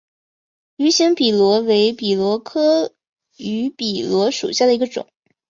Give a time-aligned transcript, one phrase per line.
[0.77, 2.91] 芋形笔螺为笔螺科
[3.37, 5.07] 芋笔螺属下的一个种。